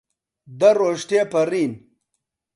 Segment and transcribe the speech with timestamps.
[0.59, 1.73] دە ڕۆژ تێپەڕین.